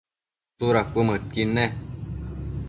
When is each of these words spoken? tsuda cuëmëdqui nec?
tsuda 0.55 0.81
cuëmëdqui 0.91 1.43
nec? 1.55 1.73